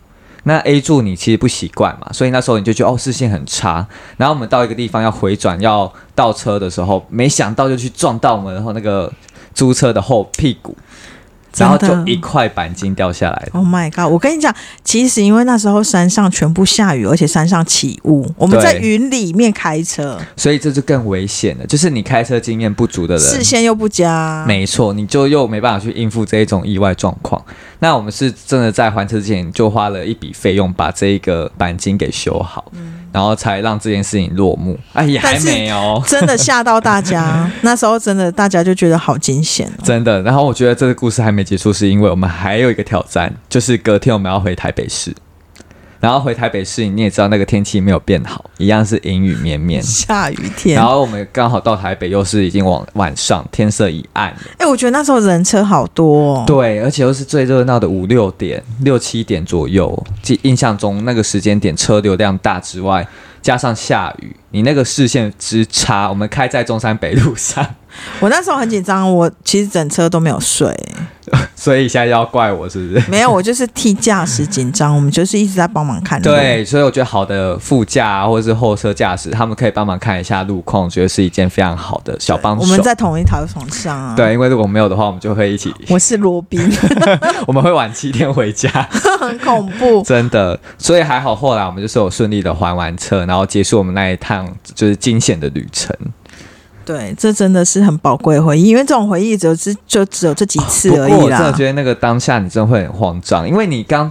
[0.44, 3.86] 那 A 柱你其实不习惯嘛，所以那时候你就觉得哦视线很差。
[4.16, 9.12] 然后我们到一个地方要回转要倒车的时候，没想到就去撞到我们然后那个
[9.54, 10.76] 租车的后屁股，
[11.58, 13.48] 然后就一块钣金掉下来。
[13.52, 14.12] Oh my god！
[14.12, 27.42] 我跟你讲，其实因为那时候山上全部下雨，而且山上起雾，我们在云里面开车，所以这就更危险了，就是你开车经验不足的人，视线又不佳，没错，你就又没办法去应付这一种意外状况。
[27.80, 32.72] 那我们是真的在还车之前就花了一笔费用把这一个钣金给修好，
[33.18, 34.78] 然后才让这件事情落幕。
[34.92, 37.50] 哎，呀还但是没有，真的吓到大家。
[37.62, 39.82] 那时候真的大家就觉得好惊险哦。
[39.82, 40.22] 真的。
[40.22, 45.12] 然后我觉得这个故事还没结束，是因为我们还有一个挑战，就是隔天我们要回台北市。
[46.00, 49.82] 然后回台北市，你也知道那个天气没有变好，一样是阴雨绵绵。
[49.82, 54.38] 下雨天然，后我们刚好到台北，又是已经往晚上，天色已暗了。
[54.58, 56.44] 哎、我觉得那时候人车好多、哦。
[56.46, 60.06] 对，而且又是最热闹的五六点、六七点左右。
[60.22, 63.06] 记印象中那个时间点车流量大之外，
[63.48, 67.66] 加上下雨，你那个视线之差，我们开在中山北路上，
[68.20, 70.70] 我那时候很紧张，我其实整车都没有睡，
[71.56, 73.02] 所以现在要怪我是不是？
[73.08, 76.20] 没有，我就是替驾驶紧张，我们就是一直在帮忙看。
[76.20, 82.60] 对，所以我觉得好的副驾、啊、或者是后车驾驶，他们可以帮忙看一下路况，觉得是一件非常好的小帮手。
[82.60, 86.60] 我们在同一条船上啊。，对，因为如果没有的话，我们就会一起，我是罗宾，
[87.46, 88.68] 我们会晚七天回家。
[89.18, 90.00] 很恐怖。
[90.02, 95.94] 真的，所以还好，后来我们就是有顺利的还完车，然后结束我们那一趟就是惊险的旅程。
[96.84, 101.52] 对，这真的是很宝贵的回忆，因为这种回忆只有只就只有这几次而已不过我真的。
[101.52, 104.10] 觉得那个当下你真的会很慌张，因为你刚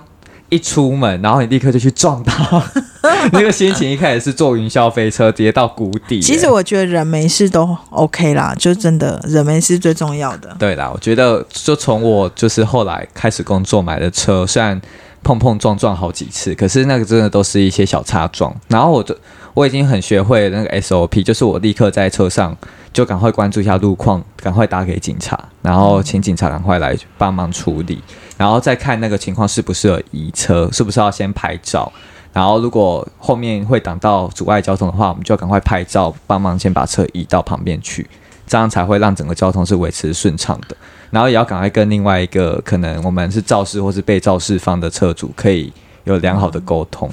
[0.50, 2.34] 一出门，然后你立刻就去撞到，
[3.34, 6.22] 那个心情一开始是坐云霄飞车，直接到谷底。
[6.22, 10.56] 其实我觉得人没事都 OK 啦，就真的人没事最重要的。
[10.60, 14.80] 对啦，我觉得就从我就是后来开始工作买的车，虽然
[15.28, 18.56] 碰碰撞撞好几次，可是那个真的都是一些小擦撞。
[18.70, 19.14] 然后我就
[19.54, 22.56] 我已经很学会那个 SOP，就是我立刻在车上
[22.94, 28.02] 就赶快关注一下路况，赶快打给警察，然后请警察赶快来帮忙处理，
[28.38, 31.92] 然后再看那个情况适不适合移车，是不是要先拍照。
[32.32, 38.08] 然后，如果后面会挡到阻碍交通的话，我们就赶快拍照，帮忙先把车移到旁边去，
[38.48, 40.76] 这样才会让整个交通是维持顺畅的。
[41.12, 45.72] 然后也要赶快跟另外一个可能我们是肇事或是被肇事方的车主可以
[46.06, 47.10] 有良好的沟通。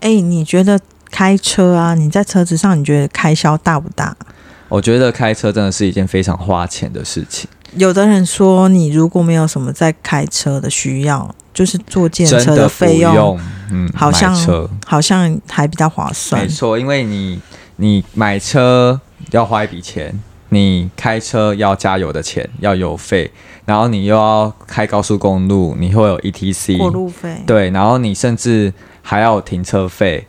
[0.00, 0.78] 哎、你觉得
[1.10, 1.94] 开车啊？
[1.94, 4.16] 你在车子上，你觉得开销大不大？
[4.68, 14.36] 我觉得开车真的是一件非常花钱的事情，有的人说，你如果没有什么在开车的需要，就是坐电车的不费用，用，嗯，好像
[14.84, 16.48] 好像还比较划算没。
[16.48, 17.40] 错，因为你
[17.76, 23.30] 你买车要花一笔钱，你开车要加油的钱，要油费，
[23.64, 30.26] 然后你又要开高速公路，你会有 ETC 过路费，对，然后你甚至还要有停车费。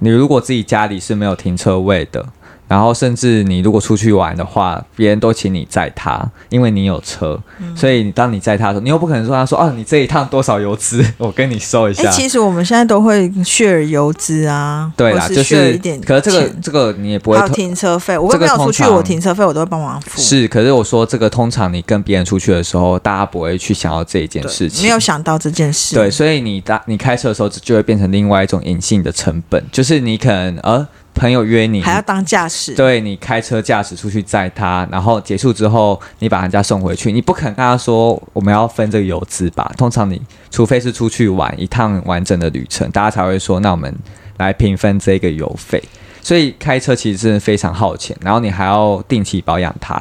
[0.00, 2.24] 你如果自己家里是没有停车位的，
[2.68, 12.10] 然后甚至你如果出去玩的话，别人都请你载他，因为你有车，嗯所以你当你载他的时候，你又不可能说他说哦，你这一趟多少油资， 我跟你收一哎、下。
[12.10, 20.20] 其实我们现在都会 share 油资啊，对啦，或就是一点可是这个这个你也不会还有停车费，我这个跟朋友出去，我停车费我都会帮忙付。
[20.20, 25.94] 是，可是我说这个通常你跟别人出去的时候，大家不会去想到这一件事情，没有想到这件事。
[25.94, 30.86] 对，所以你搭你开车的时候，就会变成另外一种隐性的成本，就是你可能呃
[31.18, 32.74] 朋友约你，还要当驾驶。
[32.74, 39.70] 对你开车驾驶出去载他，然后结束之后你把人家送回去，你不肯跟他说我们要分这个油资吧？
[39.76, 43.92] 通常你除非是出去玩一趟完整的旅程，大家才会说那我们
[44.36, 45.82] 来平分这个油费。
[46.22, 50.00] 所以开车其实真的非常耗钱，然后你还要定期保养它，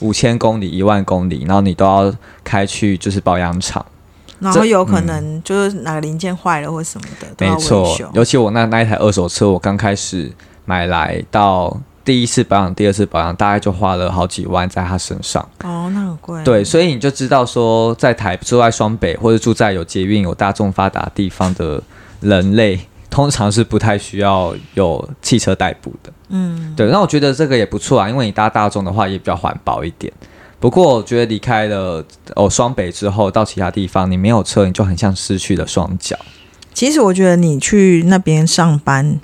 [0.00, 3.84] 五千公里、一万公里，然后你都要开去就是保养厂。
[4.40, 8.10] 然后有可能就是哪个零件坏了或什么的，没错修，。
[8.12, 10.30] 尤其我那那一台二手车，我刚开始
[10.64, 15.42] 买来到第一次保养、第二次保养，大概就花了好几万在他身上。
[15.62, 16.42] 哦，那很贵。
[16.44, 21.82] 对，所以你就知道说，在台住在双北或者住在有捷运、有大众发达地方的
[22.20, 26.12] 人类，通常是不太需要有汽车代步的。
[26.28, 30.12] 嗯，对，那我觉得这个也不错啊，因为你搭大众的话也比较环保一点。
[30.60, 32.02] 不过我觉得离开了
[32.36, 36.16] 哦双北之后，到其他地方你没有车，你就很像失去了双脚。
[36.74, 39.18] 其实我觉得你去那边上班，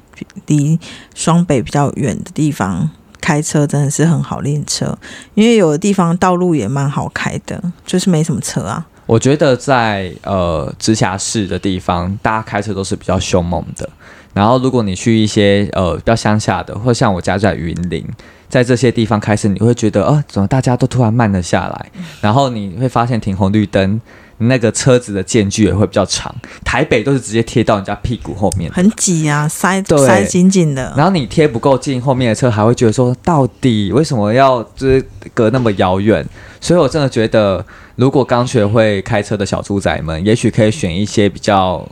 [0.46, 0.78] 离
[1.14, 2.88] 双北比较远的地方
[3.20, 4.96] 开车真的是很好练车，
[5.34, 8.86] 因为有的地方道路也蛮好开的，就是没什么车啊。
[9.04, 13.90] 我觉得在呃直辖市的地方，大家开车都是比较凶猛的。
[14.32, 18.06] 然后如果你去一些呃比较乡下的，或像我家在云林，
[18.48, 21.90] 在这些地方开车，你会觉得呃怎么大家都突然慢了下来？
[22.20, 24.00] 然后你会发现停红绿灯。
[24.40, 30.92] 那个车子的间距也会比较长，台北都是直接贴到人家屁股后面，很挤啊，塞对塞紧紧的。
[30.96, 36.26] 然后你贴不够近，后面的车还会觉得说，到底为什么要就是隔那么遥远？
[36.60, 37.64] 所以我真的觉得，
[37.96, 41.86] 如果刚学会开车的小猪仔们，也许可以选一些比较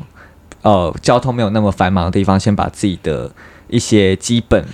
[0.62, 3.30] 呃交通没有那么繁忙的地方，先把自己的
[3.68, 4.68] 一些基本的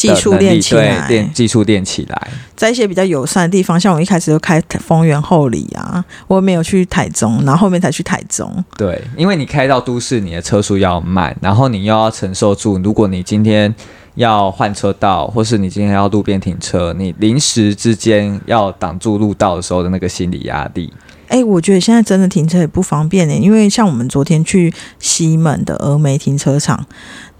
[0.00, 2.28] 技术练起来，技术练起来。
[2.56, 8.64] 在一些比较友善的地方，像我一开始就开丰原厚里啊，我没有去台中，然后后面才去台中。
[8.76, 13.74] 对，因为你开到都市，你的车速要慢，然后你又要承受住，如果你今天
[14.14, 20.92] 要换车道，或是你今天要路边停车，你临时之间要挡住路道的时候的那个心理压力，
[21.28, 26.84] 哎、我觉得现在真的停车也不方便呢、因为像我们昨天去西门的峨眉停车场，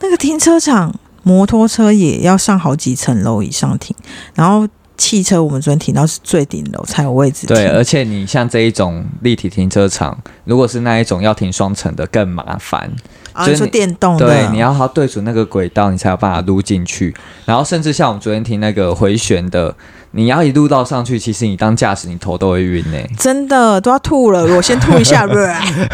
[0.01, 3.95] 那个停车场摩托车也要上好几层楼以上停，
[4.35, 7.57] 然后汽车我们昨天停到是最顶楼才有位置停。
[7.57, 12.91] 对，而且你像这一种立体停车场，如果是那一种要停双层的更麻烦，
[13.33, 17.15] 啊，就是电动的，对，你要好对准那个轨道，你才有办法撸进去。
[17.47, 19.75] 然后甚至像我们昨天停那个回旋的，
[20.13, 25.27] 你要一路到上去，其实你当驾驶你头都会晕呢、真的都要吐了，我先吐一下。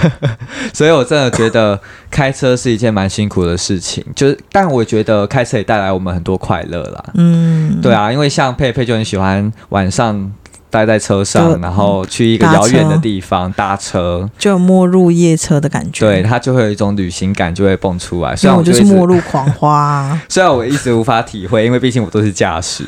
[0.72, 1.79] 所以我真的觉得
[2.11, 7.05] 开车是一件蛮辛苦的事情，就是但我觉得开车也带来我们很多快乐啦。
[7.14, 10.33] 嗯，对啊，因为像佩佩就很喜欢晚上
[10.70, 14.31] 待在车上，然后去一个搭遥远的地方搭车。
[14.38, 16.07] 就有没入夜车的感觉。
[16.07, 18.35] 对，他就会有一种旅行感，就会蹦出来。
[18.35, 22.85] 虽然我就是末路狂花、啊，虽然我一直无法体会，因为毕竟我都是驾驶。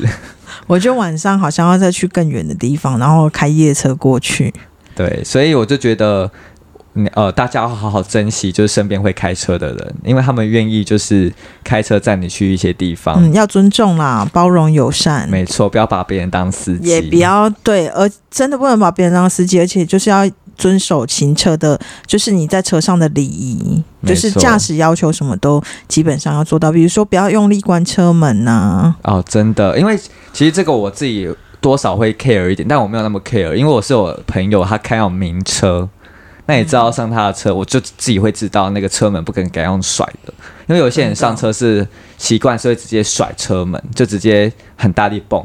[0.67, 4.53] 我就晚上好像要再去更远的地方，然后开夜车过去。
[4.95, 6.29] 对，所以我就觉得，
[6.93, 11.31] 嗯呃，大家要好好珍惜，就是身边会开车的人，因为他们愿意就是
[11.63, 13.15] 开车载你去一些地方。
[13.17, 29.97] 嗯，要尊重啦，包容友善，没错，不要把别人当司机，也不要对，而真的不能把别人当司机，而且就是要遵守行车的，就是你在车上的礼仪，就是驾驶要求什么都基本上要做到，比如说不要用力关车门呐、哦，真的，因为
[30.31, 31.29] 其实这个我自己
[31.61, 35.87] 多少会 care 一点，但我没有那么 care，因为我是我朋友，他开那种名车，
[36.45, 40.33] 那你知道上他的车，我就自己会知道那个车门不可能给他用甩的，
[40.67, 41.87] 因为有些人上车是
[42.17, 45.43] 习惯是会直接甩车门，就直接很大力蹦，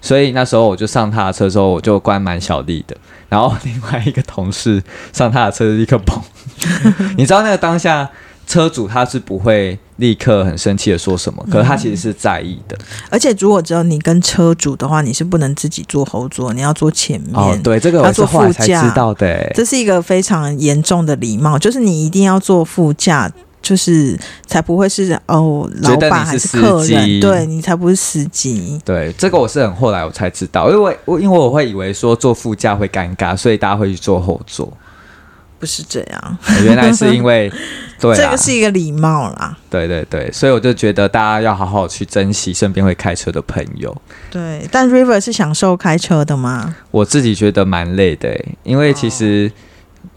[0.00, 2.96] 所以那时候我就上他的车之后，我就关蛮小力的，
[3.28, 6.20] 然后另外一个同事上他的车就立刻蹦，
[7.16, 8.10] 你知道那个当下。
[8.48, 12.76] 车主他是不会立刻很生气的说什么，可是他其实是在意的。
[13.10, 17.34] 而且如果只有你跟车主的话，你是不能自己坐后座，你要坐前面。
[17.34, 19.52] 哦，对，这个我是要坐后来才副驾知道的欸。
[19.54, 23.30] 这是一个非常严重的礼貌，就是你一定要坐副驾，
[23.62, 28.78] 就是才不会是哦，老板还是司客人，机对你才不是司机。
[28.84, 34.70] 对，这个我是很后来我才知道，因为我因为我会以为说坐副驾会尴尬，所以大家会去坐后座。
[35.58, 37.50] 不是这样，原来是因为
[37.98, 39.56] 对啊这个，是一个礼貌啦。
[39.70, 43.94] 对对对，所以我就觉得大家要好好去珍惜身边会开车的朋友。
[44.30, 46.76] 对，但 River 是享受开车的吗？
[46.90, 49.50] 我自己觉得蛮累的欸，因为其实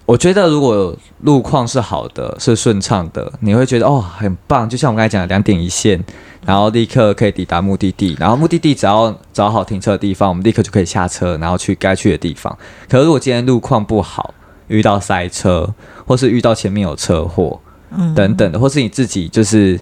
[0.06, 6.04] 我觉得如果路况是好的、是顺畅的，你会觉得哦很棒，就像我刚才讲的两点一线，
[6.46, 12.58] 然后立刻可以抵达目的地，然后目的地只要找好停车的地方，我们立刻就可以下车，然后去该去的地方。
[12.90, 14.34] 可是如果今天路况不好，
[14.70, 15.72] 遇到塞车，
[16.08, 17.60] 或是遇到前面有车祸
[17.92, 19.80] 嗯，等等的，或是你自己就是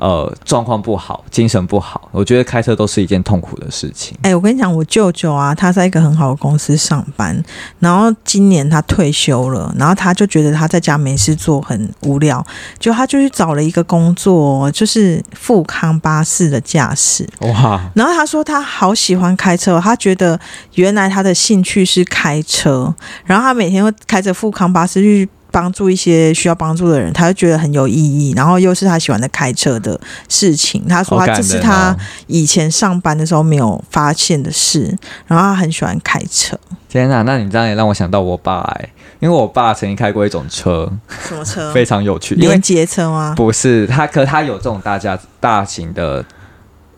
[0.00, 4.16] 呃状况不好、精神不好，我觉得开车都是一件痛苦的事情。
[4.22, 7.40] 哎、我跟你讲，我舅舅啊，他在一个很好的公司上班，
[7.78, 12.44] 然后今年他退休了，然后他就觉得他在家没事做，很无聊，
[12.78, 17.28] 就他就去找了一个工作，就是富康巴士的驾驶。
[17.40, 20.40] 哇，然后他说他好喜欢开车，他觉得
[20.76, 22.94] 原来他的兴趣是开车，
[23.26, 30.86] 然后他每天会开着富康巴士去帮助一些需要帮助的人，他就觉得很有意义，然后又是他喜欢的开车的事情。
[30.88, 36.58] 他说他这是他哦以前上班的时候没有发现的事，然后他很喜欢开车。
[36.88, 38.88] 天哪，那你这样也让我想到我爸哎、
[39.20, 40.90] 因为我爸曾经开过一种车，
[41.28, 41.70] 什么车？
[41.74, 43.34] 非常有趣，连接车吗？
[43.36, 46.24] 不是他，可他有这种大家大型的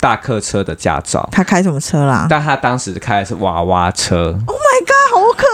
[0.01, 2.27] 大客车的驾照，他开什么车啦？
[2.31, 5.52] 但他当时开的是娃娃车，Oh my god，好可爱！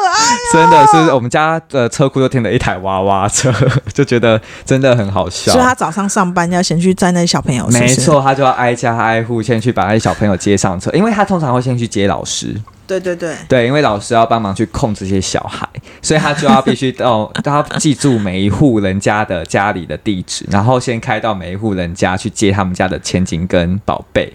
[0.52, 3.52] 真的是我们家的车库就停了一台娃娃车，
[3.92, 5.64] 就觉得真的很好笑所以。
[5.64, 15.68] 他早上上班要先去载那些小朋友，是是，没错，他就要挨家挨户先去把那些小朋友接上车，因为他通常会先去接老师，对对对，对，因为老师要帮忙去控这些小孩，
[16.00, 24.32] 所以他就要必须到，他要记住每一户人家的家里的地址，然后先开到每一户人家去接他们家的千金跟宝贝。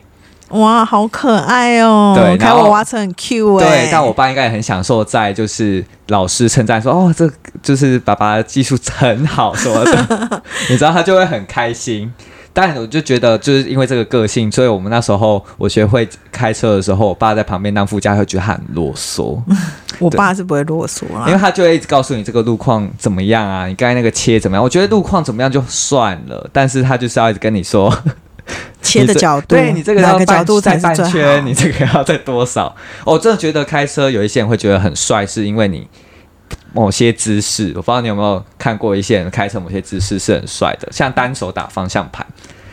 [0.53, 2.13] 哇，好可爱哦！
[2.15, 7.29] 开对然后娃娃车很 Q 哎、对，但我爸应该也很享受在就是老师称赞说，哦，这
[7.61, 12.11] 就是爸爸的技术很好什么的， 你知道他就会很开心。
[12.55, 19.41] 但我就觉得，就是因为这个个性，所以我们那时候我学会开车的时候，我爸在旁边当副驾，会觉得他很啰嗦。
[19.97, 24.63] 我爸是不会啰嗦啦，因为他就会一直告诉你这个路况怎么样啊，你刚才那个切怎么样？
[24.63, 27.91] 我觉得路况怎么样就算了，但是他就是要一直跟你说
[28.81, 32.75] 切的角度，对你这个要半角度再半圈，你这个要在多少？
[33.05, 35.87] 我真的觉得开车有一些人会觉得很帅，是因为你
[36.73, 42.25] 某些姿势，我不知道你有没有看过一些人开车某些姿势是很帅的，像单手打方向盘。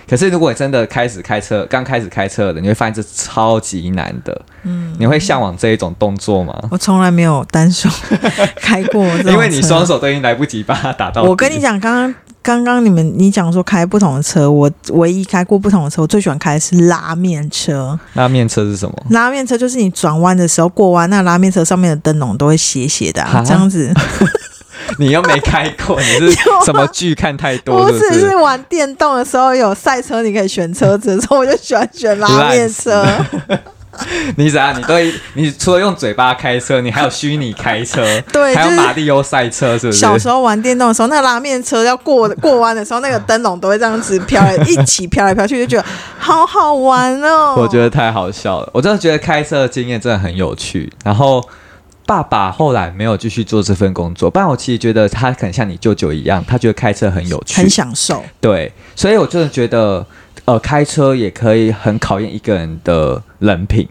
[0.08, 4.42] 可是如果你真的开始开车，刚开始开车的，你会发现这超级难的。
[4.64, 6.52] 嗯，你会向往这一种动作吗？
[6.72, 7.88] 我从来没有单手
[8.60, 11.22] 开过因为你双手都已经来不及把它打到。
[11.22, 17.98] 我跟你，讲，刚刚刚刚你们你讲说开不同的车，我唯一开过不同的车，我最喜欢开的是拉面车。
[18.14, 18.94] 拉面车是什么？
[19.10, 23.92] 拉面车就是你转弯的时候过弯，那拉面车上面的灯笼都会斜斜的、这样子。
[24.98, 26.32] 你又没开过，你是
[26.64, 28.20] 什么剧看太多 不是，是不是？
[28.30, 33.06] 是玩电动的时候有赛车，你可以选车子的时候，我就喜欢选拉面车。
[34.36, 34.78] 你怎样？
[34.78, 34.94] 你都
[35.34, 39.98] 你除了用嘴巴开车，你还有虚拟开车， 对，还有马里欧赛车，是不是？
[39.98, 45.88] 小时候玩电动的时候，那个拉面车要过过弯的时候，那个灯笼都会这样子飘来，一起飘来飘去，就觉得
[46.18, 47.54] 好好玩哦。
[47.56, 50.92] 我觉得太好笑了，我真的觉得开车的经验真的很有趣。
[51.04, 51.42] 然后
[52.06, 58.22] 爸爸后来没有继续做这份工作，不然我其实觉得他可能像你舅舅一样，他觉得开车很有趣很，享受。
[58.40, 60.04] 对，所以我真的觉得，
[60.44, 63.88] 呃，开车也可以很考验一个人的人品，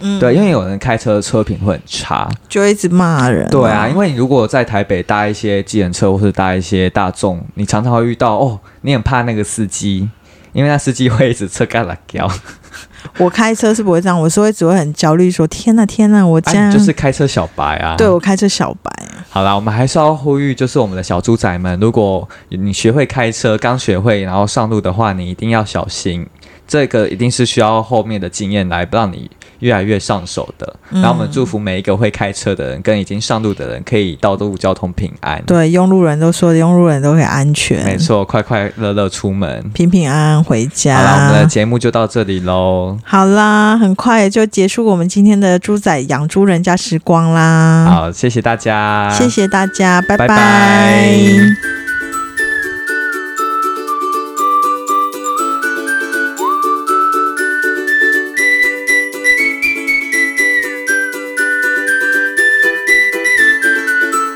[0.00, 10.08] 嗯，对，因为有人开车的车品会很差，就一直骂人、对啊，因为你如果在台北搭一些计程车或是搭一些大众，你常常会遇到哦，你很怕那个司机，
[10.52, 12.26] 因为那司机会一直车干拉掉，
[13.18, 17.96] 我开车是不会这样，我是会只会很焦虑，说天呐天呐，我这啊，样、你就是开车小白啊。
[17.96, 18.90] 对我开车小白。
[19.28, 26.26] 好啦，我们还是要呼吁，就是我们的小猪仔们，如果你学会开车，刚学会，然后上路的话，你一定要小心，
[26.72, 30.74] 这个一定是需要后面的经验来让你越来越上手的。
[30.88, 35.42] 然后我们祝福每一个会开车的人跟已经上路的人，可以道路交通平安。
[35.44, 39.70] 对，用路人都说，用路人都很安全，没，错，快快乐乐出门。
[39.74, 40.96] 平平安安回家。
[40.96, 42.96] 好了，我们的节目就到这里喽。
[43.04, 47.84] 好啦，很快就结束我们今天的猪仔养猪人家时光啦。
[47.84, 51.81] 好，谢谢大家，谢谢大家，拜拜拜